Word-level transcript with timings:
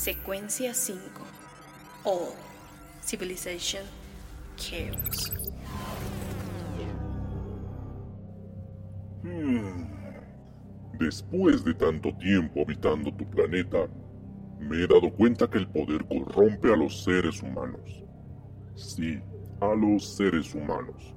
Secuencia 0.00 0.72
5. 0.72 0.98
All. 2.04 2.32
Civilization. 3.02 3.82
Chaos. 4.56 5.30
Hmm. 9.22 9.84
Después 10.98 11.62
de 11.62 11.74
tanto 11.74 12.16
tiempo 12.16 12.62
habitando 12.62 13.12
tu 13.12 13.28
planeta, 13.28 13.90
me 14.58 14.84
he 14.84 14.86
dado 14.86 15.12
cuenta 15.12 15.50
que 15.50 15.58
el 15.58 15.68
poder 15.68 16.06
corrompe 16.06 16.72
a 16.72 16.76
los 16.76 17.04
seres 17.04 17.42
humanos. 17.42 18.02
Sí, 18.76 19.20
a 19.60 19.74
los 19.74 20.16
seres 20.16 20.54
humanos. 20.54 21.12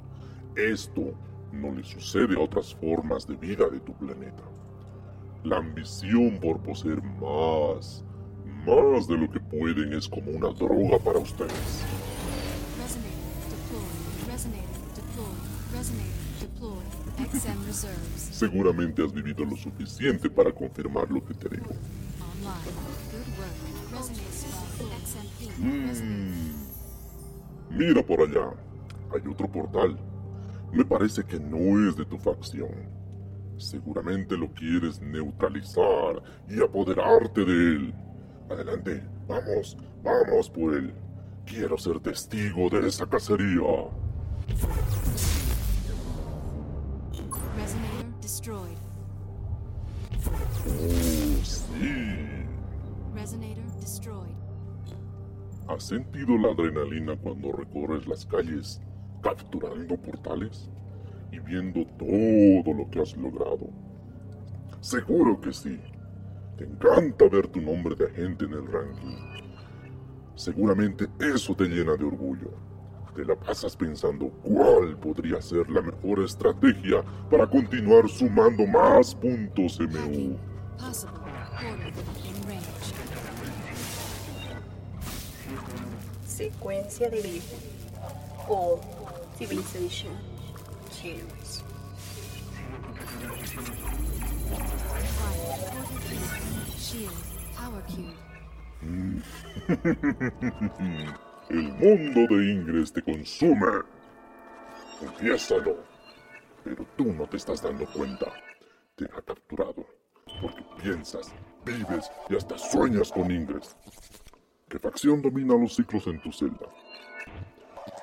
Esto 0.58 1.14
no 1.54 1.72
le 1.72 1.86
sucede 1.86 2.36
a 2.36 2.44
otras 2.44 2.76
formas 2.76 3.26
de 3.26 3.38
vida 3.38 3.70
de 3.70 3.80
tu 3.80 3.94
planeta. 3.94 4.44
La 5.46 5.60
ambición 5.60 6.38
por 6.42 6.62
poseer 6.62 7.02
más, 7.02 8.04
más 8.66 9.08
de 9.08 9.18
lo 9.18 9.30
que 9.30 9.40
pueden 9.40 9.94
es 9.94 10.08
como 10.08 10.32
una 10.32 10.50
droga 10.50 11.00
para 11.00 11.20
ustedes. 11.20 11.84
Seguramente 18.16 19.04
has 19.04 19.14
vivido 19.14 19.46
lo 19.46 19.56
suficiente 19.56 20.30
para 20.30 20.52
confirmar 20.52 21.10
lo 21.10 21.24
que 21.24 21.34
te 21.34 21.50
digo. 21.50 21.70
Mm. 25.60 26.52
Mira 27.70 28.04
por 28.06 28.22
allá. 28.22 28.52
Hay 29.14 29.22
otro 29.30 29.52
portal. 29.52 29.98
Me 30.72 30.84
parece 30.84 31.24
que 31.24 31.40
no 31.40 31.88
es 31.88 31.96
de 31.96 32.06
tu 32.06 32.18
facción. 32.18 32.70
Seguramente 33.58 34.36
lo 34.36 34.52
quieres 34.54 35.02
neutralizar 35.02 36.24
y 36.50 36.62
apoderarte 36.62 37.46
de 37.46 37.76
él. 37.76 37.94
Adelante, 38.54 39.02
vamos, 39.28 39.76
vamos 40.04 40.48
por 40.48 40.76
él. 40.76 40.94
Quiero 41.44 41.76
ser 41.76 42.00
testigo 42.00 42.70
de 42.70 42.88
esa 42.88 43.08
cacería. 43.08 43.62
Resonator 47.58 48.22
destroyed. 48.22 48.78
Oh, 50.68 51.44
sí. 51.44 52.46
Resonator 53.16 53.80
destroyed. 53.80 54.36
¿Has 55.68 55.84
sentido 55.86 56.38
la 56.38 56.50
adrenalina 56.52 57.18
cuando 57.18 57.54
recorres 57.54 58.06
las 58.06 58.24
calles 58.24 58.80
capturando 59.24 59.98
portales 59.98 60.70
y 61.32 61.40
viendo 61.40 61.88
todo 61.98 62.72
lo 62.72 62.88
que 62.92 63.02
has 63.02 63.18
logrado? 63.18 63.68
Seguro 64.80 65.42
que 65.42 65.52
sí. 65.52 65.80
Te 66.64 66.70
encanta 66.70 67.28
ver 67.28 67.48
tu 67.50 67.60
nombre 67.60 67.94
de 67.94 68.06
agente 68.06 68.46
en 68.46 68.54
el 68.54 68.66
ranking. 68.72 69.18
Seguramente 70.34 71.10
eso 71.20 71.54
te 71.54 71.66
llena 71.66 71.98
de 71.98 72.06
orgullo. 72.06 72.52
Te 73.14 73.26
la 73.26 73.36
pasas 73.36 73.76
pensando 73.76 74.30
cuál 74.42 74.98
podría 74.98 75.42
ser 75.42 75.70
la 75.70 75.82
mejor 75.82 76.24
estrategia 76.24 77.04
para 77.30 77.46
continuar 77.48 78.08
sumando 78.08 78.66
más 78.66 79.14
puntos 79.14 79.78
MU. 79.82 80.38
Secuencia 86.26 87.10
de 87.10 87.22
vida. 87.22 87.44
All. 88.48 88.80
Civilization. 89.38 90.14
Chaos. 90.92 91.66
El 101.50 101.74
mundo 101.74 102.36
de 102.36 102.52
Ingres 102.52 102.92
te 102.92 103.02
consume. 103.02 103.84
Confiésalo. 105.00 105.78
Pero 106.64 106.86
tú 106.96 107.14
no 107.14 107.28
te 107.28 107.38
estás 107.38 107.62
dando 107.62 107.86
cuenta. 107.88 108.32
Te 108.96 109.06
ha 109.06 109.22
capturado. 109.22 109.86
Porque 110.42 110.64
piensas, 110.82 111.34
vives 111.66 112.10
y 112.30 112.36
hasta 112.36 112.58
sueñas 112.58 113.12
con 113.12 113.30
Ingres. 113.30 113.76
¿Qué 114.68 114.80
facción 114.80 115.22
domina 115.22 115.56
los 115.56 115.76
ciclos 115.76 116.08
en 116.08 116.22
tu 116.22 116.32
celda? 116.32 116.68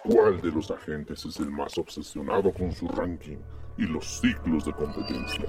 ¿Cuál 0.04 0.40
de 0.40 0.52
los 0.52 0.70
agentes 0.70 1.24
es 1.24 1.40
el 1.40 1.50
más 1.50 1.76
obsesionado 1.76 2.52
con 2.52 2.72
su 2.72 2.86
ranking 2.88 3.38
y 3.76 3.82
los 3.86 4.20
ciclos 4.20 4.64
de 4.64 4.72
competencia? 4.72 5.46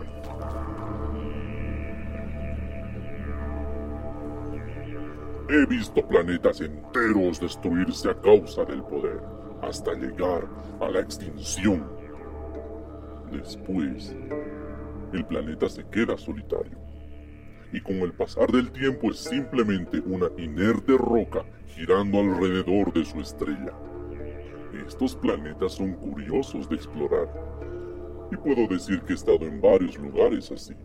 He 5.51 5.66
visto 5.66 6.01
planetas 6.07 6.62
enteros 6.62 7.41
destruirse 7.41 8.09
a 8.09 8.13
causa 8.22 8.63
del 8.63 8.81
poder, 8.84 9.19
hasta 9.62 9.91
llegar 9.95 10.47
a 10.79 10.89
la 10.89 11.01
extinción. 11.01 11.85
Después, 13.29 14.16
el 15.11 15.25
planeta 15.25 15.67
se 15.67 15.84
queda 15.90 16.17
solitario. 16.17 16.78
Y 17.73 17.81
con 17.81 17.97
el 17.97 18.13
pasar 18.13 18.50
del 18.50 18.72
tiempo 18.72 19.11
es 19.11 19.17
simplemente 19.19 20.00
una 20.00 20.28
inerte 20.38 20.97
roca 20.97 21.44
girando 21.67 22.19
alrededor 22.19 22.94
de 22.94 23.03
su 23.03 23.19
estrella. 23.19 23.73
Estos 24.88 25.17
planetas 25.17 25.73
son 25.73 25.95
curiosos 25.95 26.69
de 26.69 26.78
explorar. 26.78 27.28
Y 28.31 28.38
puedo 28.38 28.69
decir 28.69 29.01
que 29.01 29.11
he 29.11 29.16
estado 29.17 29.41
en 29.41 29.59
varios 29.59 29.97
lugares 29.97 30.50
así. 30.50 30.75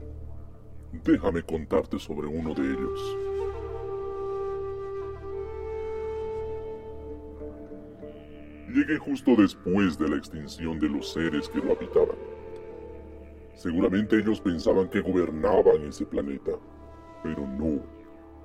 Déjame 1.05 1.45
contarte 1.45 2.01
sobre 2.01 2.27
uno 2.27 2.53
de 2.53 2.65
ellos. 2.65 3.17
Llegué 8.77 8.99
justo 8.99 9.35
después 9.37 9.99
de 9.99 10.07
la 10.07 10.17
extinción 10.17 10.79
de 10.79 10.91
los 10.91 11.11
seres 11.11 11.49
que 11.49 11.61
lo 11.61 11.73
habitaban. 11.73 12.19
Seguramente 13.55 14.19
ellos 14.19 14.39
pensaban 14.39 14.91
que 14.91 15.01
gobernaban 15.01 15.81
ese 15.89 16.05
planeta, 16.05 16.53
pero 17.23 17.47
no, 17.47 17.83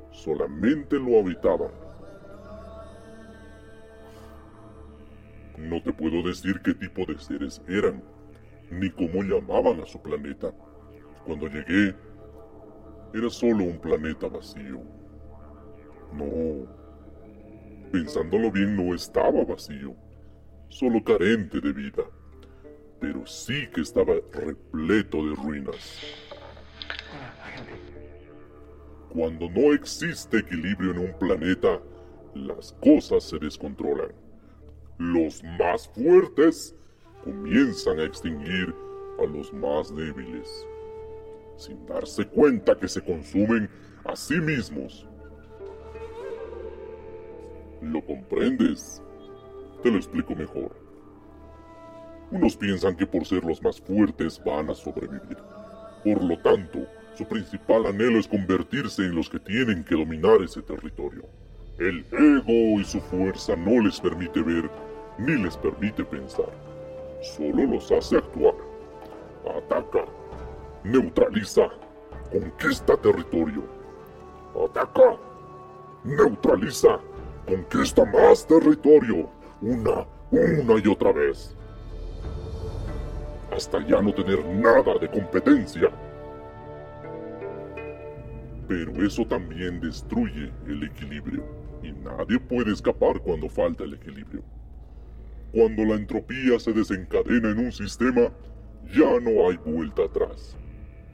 solamente 0.09 0.97
lo 0.97 1.19
habitaban. 1.19 1.71
No 5.57 5.83
te 5.83 5.91
puedo 5.91 6.23
decir 6.23 6.61
qué 6.61 6.75
tipo 6.75 7.05
de 7.05 7.19
seres 7.19 7.61
eran, 7.67 8.01
ni 8.69 8.89
cómo 8.89 9.23
llamaban 9.23 9.81
a 9.81 9.85
su 9.85 10.01
planeta. 10.01 10.53
Cuando 11.25 11.47
llegué, 11.47 11.93
era 13.13 13.29
solo 13.29 13.65
un 13.65 13.79
planeta 13.79 14.29
vacío. 14.29 14.79
No, 16.13 16.69
pensándolo 17.91 18.49
bien, 18.49 18.77
no 18.77 18.95
estaba 18.95 19.43
vacío 19.43 19.93
solo 20.71 21.03
carente 21.03 21.59
de 21.59 21.73
vida, 21.73 22.03
pero 22.99 23.25
sí 23.25 23.67
que 23.73 23.81
estaba 23.81 24.13
repleto 24.31 25.17
de 25.27 25.35
ruinas. 25.35 25.99
Cuando 29.09 29.49
no 29.49 29.73
existe 29.73 30.37
equilibrio 30.37 30.91
en 30.91 30.99
un 30.99 31.19
planeta, 31.19 31.81
las 32.33 32.71
cosas 32.73 33.23
se 33.23 33.37
descontrolan. 33.37 34.13
Los 34.97 35.43
más 35.59 35.89
fuertes 35.89 36.75
comienzan 37.23 37.99
a 37.99 38.05
extinguir 38.05 38.73
a 39.19 39.25
los 39.25 39.51
más 39.53 39.93
débiles, 39.93 40.65
sin 41.57 41.85
darse 41.85 42.25
cuenta 42.25 42.77
que 42.77 42.87
se 42.87 43.03
consumen 43.03 43.69
a 44.05 44.15
sí 44.15 44.39
mismos. 44.39 45.05
¿Lo 47.81 48.03
comprendes? 48.05 49.01
Te 49.83 49.89
lo 49.89 49.97
explico 49.97 50.35
mejor. 50.35 50.71
Unos 52.29 52.55
piensan 52.55 52.95
que 52.95 53.07
por 53.07 53.25
ser 53.25 53.43
los 53.43 53.61
más 53.63 53.81
fuertes 53.81 54.41
van 54.45 54.69
a 54.69 54.75
sobrevivir. 54.75 55.37
Por 56.03 56.23
lo 56.23 56.37
tanto, 56.39 56.85
su 57.15 57.25
principal 57.25 57.87
anhelo 57.87 58.19
es 58.19 58.27
convertirse 58.27 59.03
en 59.03 59.15
los 59.15 59.27
que 59.27 59.39
tienen 59.39 59.83
que 59.83 59.95
dominar 59.95 60.41
ese 60.43 60.61
territorio. 60.61 61.23
El 61.79 62.05
ego 62.11 62.79
y 62.79 62.83
su 62.83 63.01
fuerza 63.01 63.55
no 63.55 63.81
les 63.81 63.99
permite 63.99 64.41
ver 64.43 64.69
ni 65.17 65.35
les 65.43 65.57
permite 65.57 66.05
pensar. 66.05 66.49
Solo 67.21 67.65
los 67.65 67.91
hace 67.91 68.17
actuar. 68.17 68.53
Ataca. 69.57 70.05
Neutraliza. 70.83 71.69
Conquista 72.31 72.95
territorio. 72.97 73.63
Ataca. 74.63 75.17
Neutraliza. 76.03 76.99
Conquista 77.47 78.05
más 78.05 78.45
territorio 78.45 79.40
una, 79.61 80.05
una 80.31 80.81
y 80.83 80.87
otra 80.87 81.11
vez. 81.11 81.55
Hasta 83.55 83.85
ya 83.85 84.01
no 84.01 84.13
tener 84.13 84.43
nada 84.45 84.97
de 84.99 85.09
competencia. 85.09 85.89
Pero 88.67 89.05
eso 89.05 89.25
también 89.25 89.79
destruye 89.81 90.51
el 90.65 90.83
equilibrio 90.83 91.43
y 91.83 91.91
nadie 91.91 92.39
puede 92.39 92.71
escapar 92.71 93.19
cuando 93.19 93.49
falta 93.49 93.83
el 93.83 93.93
equilibrio. 93.95 94.43
Cuando 95.51 95.83
la 95.83 95.95
entropía 95.95 96.57
se 96.59 96.71
desencadena 96.71 97.49
en 97.49 97.59
un 97.59 97.71
sistema, 97.71 98.31
ya 98.93 99.19
no 99.19 99.49
hay 99.49 99.57
vuelta 99.57 100.03
atrás. 100.03 100.55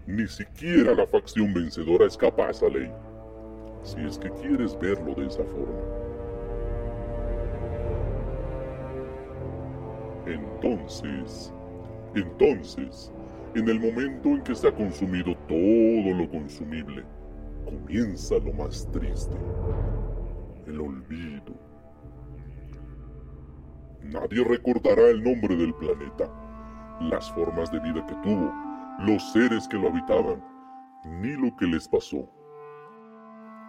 Ni 0.05 0.27
siquiera 0.27 0.93
la 0.93 1.07
facción 1.07 1.53
vencedora 1.53 2.05
escapa 2.05 2.47
a 2.47 2.51
esa 2.51 2.69
ley. 2.69 2.91
si 3.83 3.99
es 4.01 4.17
que 4.17 4.29
quieres 4.31 4.77
verlo 4.79 5.15
de 5.15 5.27
esa 5.27 5.43
forma. 5.43 6.16
Entonces, 10.27 11.53
entonces, 12.13 13.13
en 13.55 13.69
el 13.69 13.79
momento 13.79 14.29
en 14.29 14.41
que 14.41 14.55
se 14.55 14.67
ha 14.67 14.75
consumido 14.75 15.33
todo 15.47 16.13
lo 16.13 16.29
consumible, 16.29 17.05
comienza 17.63 18.35
lo 18.35 18.51
más 18.53 18.85
triste, 18.91 19.37
el 20.65 20.81
olvido. 20.81 21.53
Nadie 24.03 24.43
recordará 24.43 25.09
el 25.09 25.23
nombre 25.23 25.55
del 25.55 25.73
planeta, 25.75 26.29
las 26.99 27.31
formas 27.31 27.71
de 27.71 27.79
vida 27.79 28.05
que 28.05 28.15
tuvo, 28.15 28.53
los 28.99 29.31
seres 29.31 29.65
que 29.69 29.77
lo 29.77 29.87
habitaban, 29.87 30.43
ni 31.21 31.33
lo 31.37 31.55
que 31.55 31.67
les 31.67 31.87
pasó. 31.87 32.29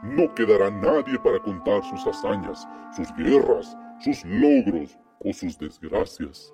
No 0.03 0.35
quedará 0.35 0.73
nadie 0.73 1.19
para 1.21 1.39
contar 1.41 1.85
sus 1.85 2.05
hazañas, 2.05 2.69
sus 2.97 3.15
guerras, 3.15 3.77
sus 4.01 4.25
logros 4.25 4.99
o 5.21 5.33
sus 5.33 5.59
desgracias. 5.59 6.53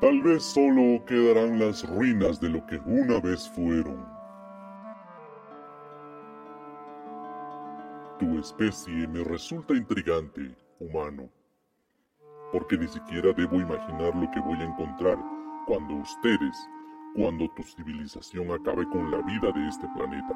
Tal 0.00 0.20
vez 0.22 0.42
solo 0.42 1.04
quedarán 1.06 1.58
las 1.58 1.88
ruinas 1.88 2.40
de 2.40 2.50
lo 2.50 2.66
que 2.66 2.76
una 2.84 3.20
vez 3.20 3.48
fueron. 3.50 4.04
Tu 8.18 8.38
especie 8.38 9.08
me 9.08 9.24
resulta 9.24 9.74
intrigante, 9.74 10.54
humano, 10.78 11.30
porque 12.52 12.76
ni 12.76 12.86
siquiera 12.86 13.32
debo 13.32 13.56
imaginar 13.56 14.14
lo 14.14 14.30
que 14.30 14.40
voy 14.40 14.58
a 14.58 14.64
encontrar 14.64 15.18
cuando 15.66 15.94
ustedes, 15.94 16.68
cuando 17.16 17.48
tu 17.56 17.62
civilización 17.62 18.50
acabe 18.52 18.88
con 18.90 19.10
la 19.10 19.22
vida 19.22 19.50
de 19.52 19.68
este 19.68 19.88
planeta. 19.94 20.34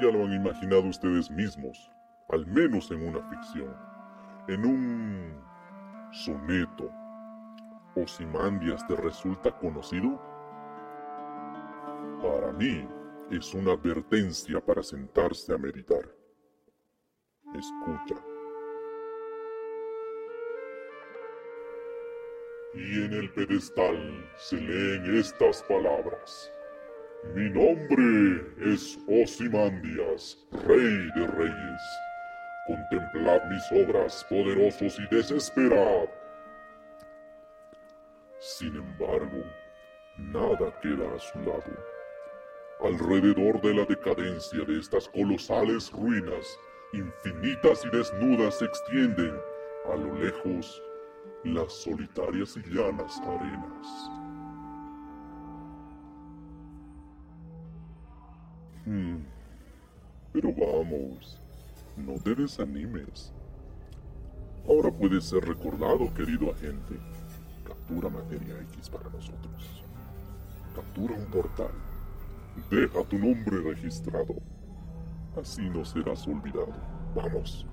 Ya 0.00 0.10
lo 0.12 0.24
han 0.24 0.34
imaginado 0.34 0.82
ustedes 0.88 1.30
mismos, 1.30 1.90
al 2.28 2.46
menos 2.46 2.90
en 2.90 3.08
una 3.08 3.22
ficción, 3.30 3.74
en 4.48 4.64
un 4.64 5.42
soneto. 6.12 6.90
¿Osimandias 7.96 8.86
te 8.86 8.96
resulta 8.96 9.56
conocido? 9.58 10.20
Para 12.22 12.52
mí 12.52 12.86
es 13.30 13.54
una 13.54 13.72
advertencia 13.72 14.60
para 14.60 14.82
sentarse 14.82 15.52
a 15.52 15.58
meditar. 15.58 16.08
Escucha. 17.54 18.22
Y 22.74 23.04
en 23.04 23.12
el 23.14 23.32
pedestal 23.32 24.30
se 24.36 24.60
leen 24.60 25.16
estas 25.16 25.62
palabras. 25.62 26.52
Mi 27.34 27.48
nombre 27.48 28.46
es 28.60 28.98
Osimandias, 29.08 30.46
rey 30.66 31.10
de 31.16 31.26
reyes. 31.26 31.82
Contemplad 32.66 33.44
mis 33.48 33.62
obras 33.70 34.26
poderosos 34.28 34.98
y 34.98 35.14
desesperad. 35.14 36.08
Sin 38.40 38.74
embargo, 38.74 39.44
nada 40.18 40.72
queda 40.80 41.14
a 41.14 41.18
su 41.18 41.38
lado. 41.40 41.62
Alrededor 42.80 43.60
de 43.60 43.74
la 43.74 43.84
decadencia 43.84 44.64
de 44.64 44.80
estas 44.80 45.08
colosales 45.08 45.92
ruinas, 45.92 46.58
infinitas 46.92 47.84
y 47.84 47.96
desnudas 47.96 48.58
se 48.58 48.64
extienden, 48.64 49.34
a 49.86 49.96
lo 49.96 50.14
lejos, 50.16 50.82
las 51.44 51.72
solitarias 51.72 52.56
y 52.56 52.74
llanas 52.74 53.20
arenas. 53.20 54.10
Hmm. 58.84 59.24
Pero 60.32 60.52
vamos, 60.52 61.40
no 61.96 62.14
te 62.14 62.34
desanimes. 62.34 63.32
Ahora 64.68 64.90
puedes 64.90 65.24
ser 65.24 65.44
recordado, 65.44 66.12
querido 66.14 66.50
agente. 66.50 66.98
Captura 67.64 68.08
materia 68.08 68.60
X 68.72 68.90
para 68.90 69.08
nosotros. 69.10 69.84
Captura 70.74 71.14
un 71.14 71.26
portal. 71.26 71.70
Deja 72.70 73.02
tu 73.04 73.18
nombre 73.18 73.60
registrado. 73.60 74.34
Así 75.40 75.68
no 75.68 75.84
serás 75.84 76.26
olvidado. 76.26 76.74
Vamos. 77.14 77.66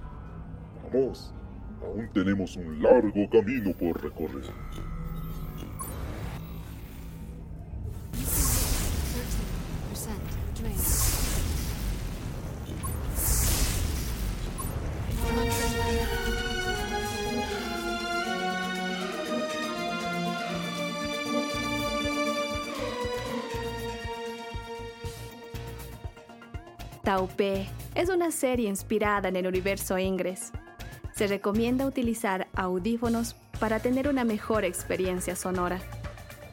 Vamos. 0.83 1.33
Aún 1.81 2.09
tenemos 2.13 2.55
un 2.55 2.81
largo 2.81 3.29
camino 3.29 3.73
por 3.77 4.01
recorrer. 4.01 4.51
Taupe 27.03 27.67
es 27.95 28.07
una 28.07 28.31
serie 28.31 28.69
inspirada 28.69 29.27
en 29.27 29.35
el 29.35 29.45
universo 29.45 29.97
Ingress. 30.00 30.53
Se 31.13 31.27
recomienda 31.27 31.85
utilizar 31.85 32.47
audífonos 32.55 33.35
para 33.59 33.81
tener 33.81 34.07
una 34.07 34.23
mejor 34.23 34.63
experiencia 34.63 35.35
sonora. 35.35 35.81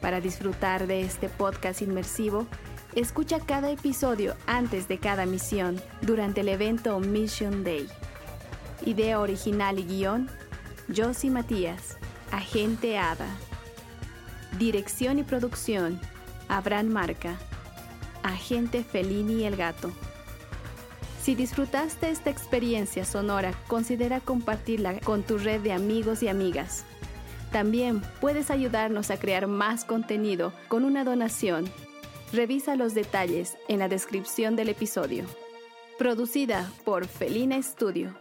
Para 0.01 0.19
disfrutar 0.19 0.87
de 0.87 1.03
este 1.03 1.29
podcast 1.29 1.81
inmersivo, 1.81 2.47
escucha 2.95 3.39
cada 3.39 3.71
episodio 3.71 4.35
antes 4.45 4.89
de 4.89 4.97
cada 4.97 5.25
misión 5.25 5.81
durante 6.01 6.41
el 6.41 6.49
evento 6.49 6.99
Mission 6.99 7.63
Day. 7.63 7.87
Idea 8.85 9.21
original 9.21 9.79
y 9.79 9.85
guion, 9.85 10.29
Josie 10.93 11.31
Matías, 11.31 11.97
Agente 12.29 12.97
Ada. 12.97 13.27
Dirección 14.59 15.17
y 15.17 15.23
producción, 15.23 15.97
Abraham 16.49 16.87
Marca, 16.87 17.37
Agente 18.21 18.83
Felini 18.83 19.45
el 19.45 19.55
Gato. 19.55 19.93
Si 21.21 21.35
disfrutaste 21.35 22.09
esta 22.09 22.31
experiencia 22.31 23.05
sonora, 23.05 23.53
considera 23.67 24.19
compartirla 24.21 24.99
con 25.01 25.21
tu 25.21 25.37
red 25.37 25.61
de 25.61 25.71
amigos 25.71 26.23
y 26.23 26.27
amigas. 26.27 26.83
También 27.51 28.01
puedes 28.19 28.49
ayudarnos 28.49 29.11
a 29.11 29.19
crear 29.19 29.45
más 29.45 29.85
contenido 29.85 30.51
con 30.67 30.83
una 30.83 31.03
donación. 31.03 31.69
Revisa 32.33 32.75
los 32.75 32.95
detalles 32.95 33.55
en 33.67 33.79
la 33.79 33.87
descripción 33.87 34.55
del 34.55 34.69
episodio. 34.69 35.25
Producida 35.99 36.71
por 36.85 37.05
Felina 37.05 37.61
Studio. 37.61 38.15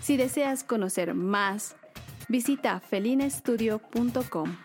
Si 0.00 0.16
deseas 0.16 0.62
conocer 0.62 1.14
más, 1.14 1.74
visita 2.28 2.78
felinastudio.com. 2.78 4.56